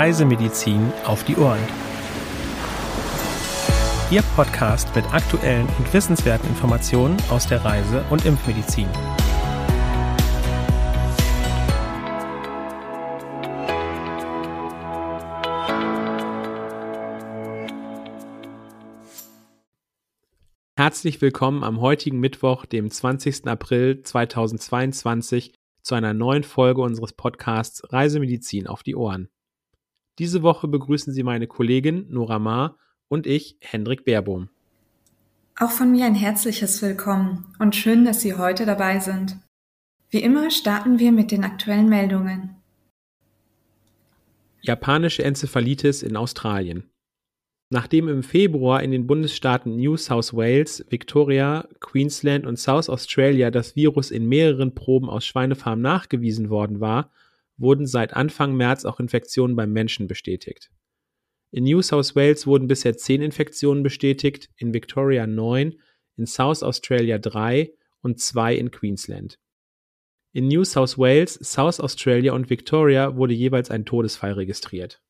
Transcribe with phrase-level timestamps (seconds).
[0.00, 1.60] Reisemedizin auf die Ohren.
[4.10, 8.88] Ihr Podcast mit aktuellen und wissenswerten Informationen aus der Reise- und Impfmedizin.
[20.78, 23.46] Herzlich willkommen am heutigen Mittwoch, dem 20.
[23.48, 29.28] April 2022, zu einer neuen Folge unseres Podcasts Reisemedizin auf die Ohren.
[30.20, 32.76] Diese Woche begrüßen Sie meine Kollegin Nora Maar
[33.08, 34.50] und ich, Hendrik Baerbohm.
[35.58, 39.38] Auch von mir ein herzliches Willkommen und schön, dass Sie heute dabei sind.
[40.10, 42.56] Wie immer starten wir mit den aktuellen Meldungen.
[44.60, 46.90] Japanische Enzephalitis in Australien.
[47.70, 53.74] Nachdem im Februar in den Bundesstaaten New South Wales, Victoria, Queensland und South Australia das
[53.74, 57.10] Virus in mehreren Proben aus Schweinefarmen nachgewiesen worden war,
[57.60, 60.70] wurden seit Anfang März auch Infektionen beim Menschen bestätigt.
[61.52, 65.80] In New South Wales wurden bisher zehn Infektionen bestätigt, in Victoria neun,
[66.16, 69.38] in South Australia drei und zwei in Queensland.
[70.32, 75.02] In New South Wales, South Australia und Victoria wurde jeweils ein Todesfall registriert.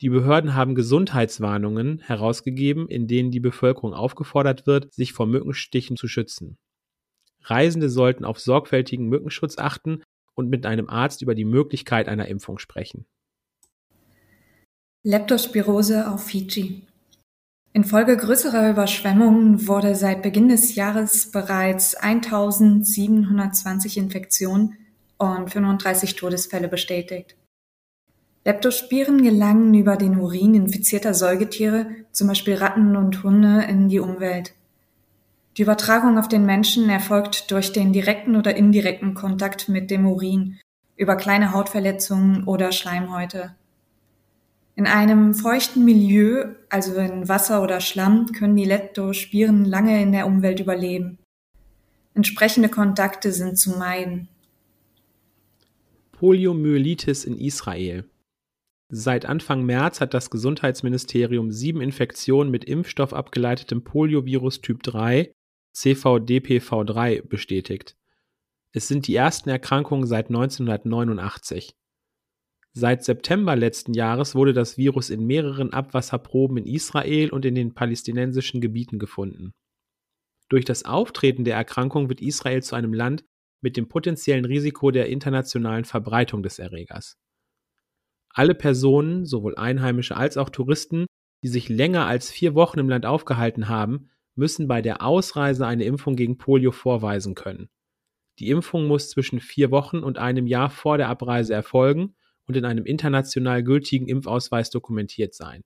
[0.00, 6.08] Die Behörden haben Gesundheitswarnungen herausgegeben, in denen die Bevölkerung aufgefordert wird, sich vor Mückenstichen zu
[6.08, 6.56] schützen.
[7.42, 10.02] Reisende sollten auf sorgfältigen Mückenschutz achten
[10.40, 13.06] und mit einem Arzt über die Möglichkeit einer Impfung sprechen.
[15.04, 16.82] Leptospirose auf Fiji.
[17.72, 24.76] Infolge größerer Überschwemmungen wurde seit Beginn des Jahres bereits 1720 Infektionen
[25.18, 27.36] und 35 Todesfälle bestätigt.
[28.44, 34.54] Leptospiren gelangen über den Urin infizierter Säugetiere, zum Beispiel Ratten und Hunde, in die Umwelt.
[35.56, 40.58] Die Übertragung auf den Menschen erfolgt durch den direkten oder indirekten Kontakt mit dem Urin,
[40.96, 43.56] über kleine Hautverletzungen oder Schleimhäute.
[44.76, 50.26] In einem feuchten Milieu, also in Wasser oder Schlamm, können die Leptospiren lange in der
[50.26, 51.18] Umwelt überleben.
[52.14, 54.28] Entsprechende Kontakte sind zu meiden.
[56.12, 58.04] Poliomyelitis in Israel.
[58.92, 65.32] Seit Anfang März hat das Gesundheitsministerium sieben Infektionen mit Impfstoff abgeleitetem Poliovirus Typ 3,
[65.80, 67.96] CVDPV3, bestätigt.
[68.72, 71.74] Es sind die ersten Erkrankungen seit 1989.
[72.72, 77.72] Seit September letzten Jahres wurde das Virus in mehreren Abwasserproben in Israel und in den
[77.72, 79.52] palästinensischen Gebieten gefunden.
[80.50, 83.24] Durch das Auftreten der Erkrankung wird Israel zu einem Land
[83.62, 87.16] mit dem potenziellen Risiko der internationalen Verbreitung des Erregers.
[88.28, 91.06] Alle Personen, sowohl Einheimische als auch Touristen,
[91.42, 95.84] die sich länger als vier Wochen im Land aufgehalten haben, müssen bei der Ausreise eine
[95.84, 97.68] Impfung gegen Polio vorweisen können.
[98.40, 102.64] Die Impfung muss zwischen vier Wochen und einem Jahr vor der Abreise erfolgen und in
[102.64, 105.62] einem international gültigen Impfausweis dokumentiert sein.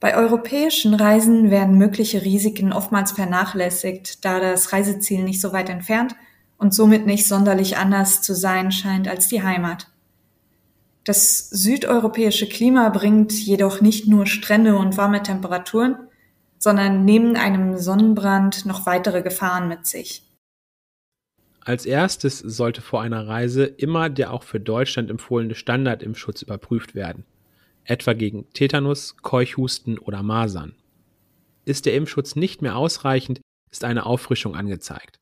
[0.00, 6.14] Bei europäischen Reisen werden mögliche Risiken oftmals vernachlässigt, da das Reiseziel nicht so weit entfernt
[6.58, 9.86] und somit nicht sonderlich anders zu sein scheint als die Heimat.
[11.04, 15.96] Das südeuropäische Klima bringt jedoch nicht nur Strände und warme Temperaturen,
[16.58, 20.22] sondern neben einem Sonnenbrand noch weitere Gefahren mit sich.
[21.60, 27.24] Als erstes sollte vor einer Reise immer der auch für Deutschland empfohlene Standardimpfschutz überprüft werden,
[27.84, 30.74] etwa gegen Tetanus, Keuchhusten oder Masern.
[31.66, 35.18] Ist der Impfschutz nicht mehr ausreichend, ist eine Auffrischung angezeigt.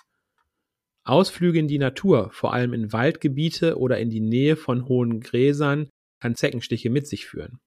[1.04, 5.88] Ausflüge in die Natur, vor allem in Waldgebiete oder in die Nähe von hohen Gräsern,
[6.20, 7.58] kann Zeckenstiche mit sich führen.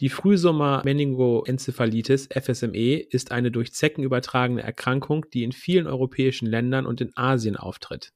[0.00, 7.00] Die Frühsommer-Meningoenzephalitis FSME ist eine durch Zecken übertragene Erkrankung, die in vielen europäischen Ländern und
[7.00, 8.12] in Asien auftritt.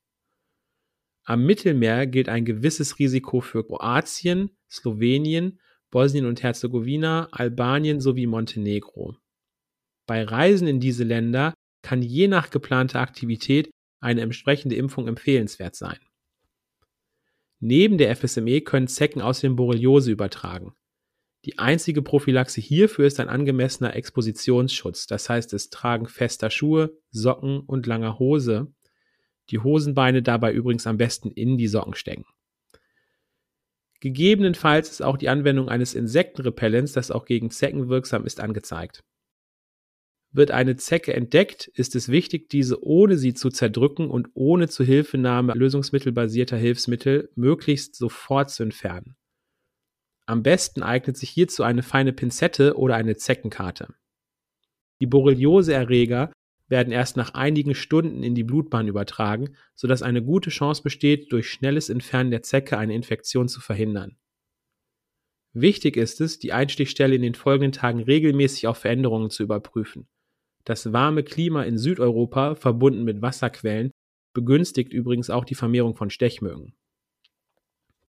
[1.25, 9.17] Am Mittelmeer gilt ein gewisses Risiko für Kroatien, Slowenien, Bosnien und Herzegowina, Albanien sowie Montenegro.
[10.07, 13.71] Bei Reisen in diese Länder kann je nach geplanter Aktivität
[14.03, 15.99] eine entsprechende Impfung empfehlenswert sein.
[17.61, 20.75] Neben der FSME können Zecken außerdem Borreliose übertragen.
[21.45, 27.61] Die einzige Prophylaxe hierfür ist ein angemessener Expositionsschutz, das heißt das Tragen fester Schuhe, Socken
[27.61, 28.73] und langer Hose.
[29.51, 32.25] Die Hosenbeine dabei übrigens am besten in die Socken stecken.
[34.01, 39.05] Gegebenenfalls ist auch die Anwendung eines Insektenrepellents, das auch gegen Zecken wirksam ist, angezeigt.
[40.35, 45.53] Wird eine Zecke entdeckt, ist es wichtig, diese ohne sie zu zerdrücken und ohne Zuhilfenahme
[45.53, 49.15] lösungsmittelbasierter Hilfsmittel möglichst sofort zu entfernen.
[50.25, 53.95] Am besten eignet sich hierzu eine feine Pinzette oder eine Zeckenkarte.
[55.01, 56.33] Die Borreliose-Erreger
[56.69, 61.51] werden erst nach einigen Stunden in die Blutbahn übertragen, sodass eine gute Chance besteht, durch
[61.51, 64.17] schnelles Entfernen der Zecke eine Infektion zu verhindern.
[65.53, 70.09] Wichtig ist es, die Einstichstelle in den folgenden Tagen regelmäßig auf Veränderungen zu überprüfen.
[70.65, 73.91] Das warme Klima in Südeuropa, verbunden mit Wasserquellen,
[74.35, 76.75] begünstigt übrigens auch die Vermehrung von Stechmücken.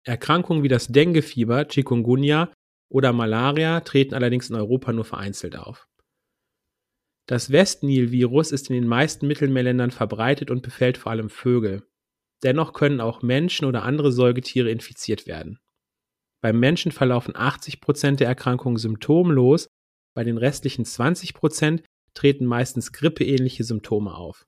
[0.03, 2.53] Erkrankungen wie das Denguefieber, Chikungunya
[2.89, 5.87] oder Malaria treten allerdings in Europa nur vereinzelt auf.
[7.27, 11.83] Das Westnil-Virus ist in den meisten Mittelmeerländern verbreitet und befällt vor allem Vögel.
[12.43, 15.59] Dennoch können auch Menschen oder andere Säugetiere infiziert werden.
[16.41, 19.67] Beim Menschen verlaufen 80 Prozent der Erkrankungen symptomlos,
[20.13, 21.83] bei den restlichen 20 Prozent
[22.15, 24.47] treten meistens grippeähnliche Symptome auf.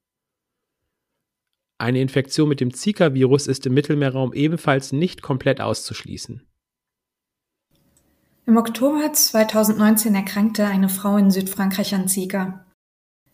[1.79, 6.41] Eine Infektion mit dem Zika-Virus ist im Mittelmeerraum ebenfalls nicht komplett auszuschließen.
[8.47, 12.65] Im Oktober 2019 erkrankte eine Frau in Südfrankreich an Zika.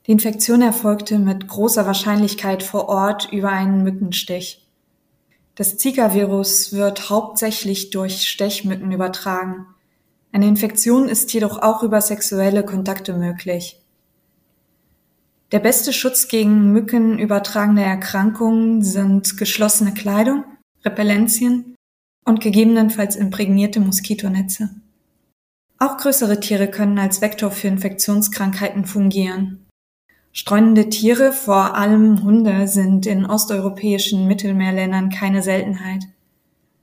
[0.08, 4.68] Die Infektion erfolgte mit großer Wahrscheinlichkeit vor Ort über einen Mückenstich.
[5.56, 9.68] Das Zika-Virus wird hauptsächlich durch Stechmücken übertragen.
[10.32, 13.83] Eine Infektion ist jedoch auch über sexuelle Kontakte möglich.
[15.54, 20.46] Der beste Schutz gegen mückenübertragene Erkrankungen sind geschlossene Kleidung,
[20.84, 21.76] Repellenzien
[22.26, 24.72] und gegebenenfalls imprägnierte Moskitonetze.
[25.78, 29.68] Auch größere Tiere können als Vektor für Infektionskrankheiten fungieren.
[30.32, 36.06] Streunende Tiere, vor allem Hunde, sind in osteuropäischen Mittelmeerländern keine Seltenheit.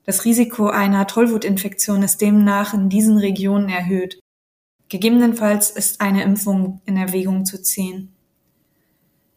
[0.05, 4.21] Das Risiko einer Tollwutinfektion ist demnach in diesen Regionen erhöht.
[4.89, 8.15] Gegebenenfalls ist eine Impfung in Erwägung zu ziehen.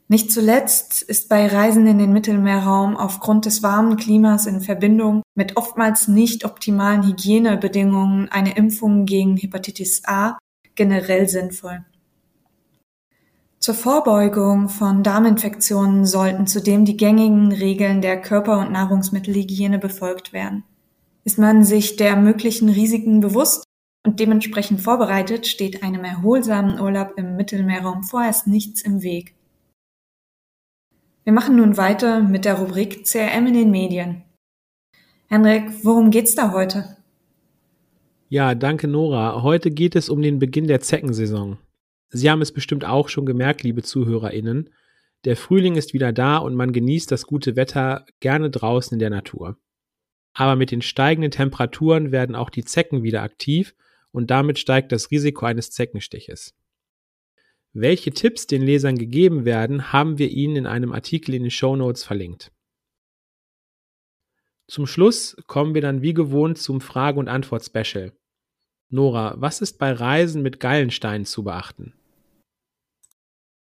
[0.07, 5.57] Nicht zuletzt ist bei Reisen in den Mittelmeerraum aufgrund des warmen Klimas in Verbindung mit
[5.57, 10.37] oftmals nicht optimalen Hygienebedingungen eine Impfung gegen Hepatitis A
[10.75, 11.85] generell sinnvoll.
[13.59, 20.65] Zur Vorbeugung von Darminfektionen sollten zudem die gängigen Regeln der Körper- und Nahrungsmittelhygiene befolgt werden.
[21.23, 23.63] Ist man sich der möglichen Risiken bewusst
[24.05, 29.33] und dementsprechend vorbereitet, steht einem erholsamen Urlaub im Mittelmeerraum vorerst nichts im Weg.
[31.23, 34.23] Wir machen nun weiter mit der Rubrik CRM in den Medien.
[35.29, 36.97] Henrik, worum geht's da heute?
[38.27, 39.41] Ja, danke Nora.
[39.41, 41.57] Heute geht es um den Beginn der Zeckensaison.
[42.09, 44.69] Sie haben es bestimmt auch schon gemerkt, liebe ZuhörerInnen.
[45.23, 49.09] Der Frühling ist wieder da und man genießt das gute Wetter gerne draußen in der
[49.09, 49.57] Natur.
[50.33, 53.75] Aber mit den steigenden Temperaturen werden auch die Zecken wieder aktiv
[54.11, 56.53] und damit steigt das Risiko eines Zeckenstiches.
[57.75, 61.75] Welche Tipps den Lesern gegeben werden, haben wir Ihnen in einem Artikel in den Show
[61.75, 62.51] Notes verlinkt.
[64.67, 68.13] Zum Schluss kommen wir dann wie gewohnt zum Frage- und Antwort-Special.
[68.89, 71.93] Nora, was ist bei Reisen mit Gallensteinen zu beachten?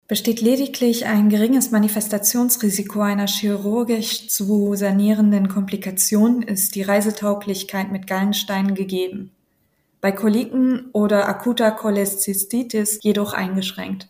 [0.06, 8.76] Besteht lediglich ein geringes Manifestationsrisiko einer chirurgisch zu sanierenden Komplikation, ist die Reisetauglichkeit mit Gallensteinen
[8.76, 9.32] gegeben
[10.00, 14.08] bei Koliken oder akuter Cholezystitis jedoch eingeschränkt.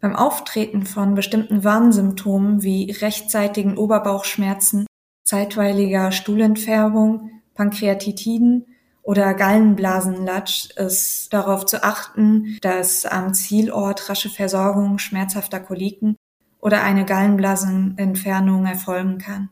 [0.00, 4.86] Beim Auftreten von bestimmten Warnsymptomen wie rechtzeitigen Oberbauchschmerzen,
[5.24, 8.66] zeitweiliger Stuhlentfärbung, Pankreatitiden
[9.02, 16.16] oder Gallenblasenlatsch ist darauf zu achten, dass am Zielort rasche Versorgung schmerzhafter Koliken
[16.60, 19.50] oder eine Gallenblasenentfernung erfolgen kann.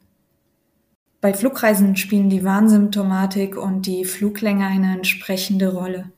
[1.20, 6.10] Bei Flugreisen spielen die Warnsymptomatik und die Fluglänge eine entsprechende Rolle.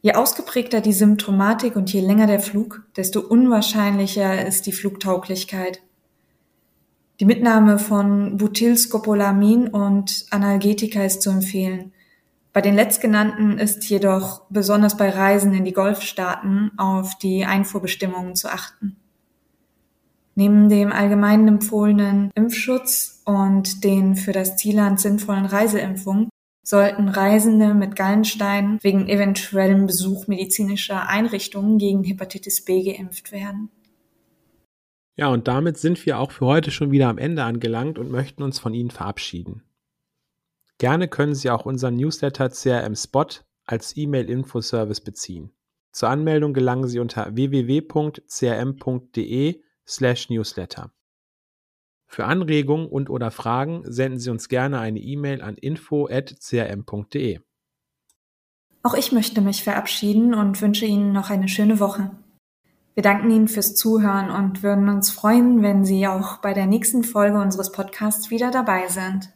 [0.00, 5.82] Je ausgeprägter die Symptomatik und je länger der Flug, desto unwahrscheinlicher ist die Flugtauglichkeit.
[7.20, 11.92] Die Mitnahme von Butylscopolamin und Analgetika ist zu empfehlen.
[12.54, 18.48] Bei den letztgenannten ist jedoch besonders bei Reisen in die Golfstaaten auf die Einfuhrbestimmungen zu
[18.48, 18.96] achten.
[20.40, 26.30] Neben dem allgemein empfohlenen Impfschutz und den für das Zielland sinnvollen Reiseimpfungen
[26.62, 33.68] sollten Reisende mit Gallensteinen wegen eventuellem Besuch medizinischer Einrichtungen gegen Hepatitis B geimpft werden.
[35.14, 38.42] Ja, und damit sind wir auch für heute schon wieder am Ende angelangt und möchten
[38.42, 39.62] uns von Ihnen verabschieden.
[40.78, 43.26] Gerne können Sie auch unseren Newsletter CRM Spot
[43.66, 45.52] als E-Mail-Infoservice beziehen.
[45.92, 48.30] Zur Anmeldung gelangen Sie unter www.crm.de
[49.90, 50.92] slash newsletter.
[52.06, 57.40] Für Anregungen und oder Fragen senden Sie uns gerne eine E-Mail an info@crm.de.
[58.82, 62.10] Auch ich möchte mich verabschieden und wünsche Ihnen noch eine schöne Woche.
[62.94, 67.04] Wir danken Ihnen fürs Zuhören und würden uns freuen, wenn Sie auch bei der nächsten
[67.04, 69.32] Folge unseres Podcasts wieder dabei sind.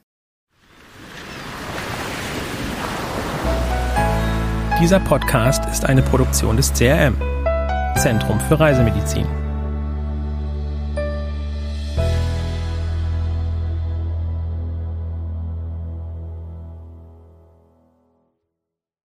[4.80, 7.16] Dieser Podcast ist eine Produktion des CRM,
[7.96, 9.43] Zentrum für Reisemedizin.